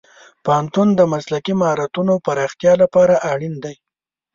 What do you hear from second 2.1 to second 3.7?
پراختیا لپاره اړین